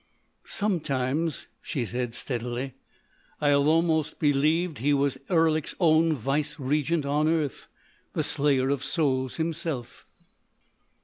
[0.45, 2.73] "Sometimes," she said steadily,
[3.39, 9.37] "I have almost believed he was Erlik's own vice regent on earth—the Slayer of Souls
[9.37, 10.07] himself."